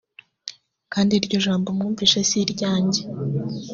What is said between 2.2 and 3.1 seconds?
si iryanjye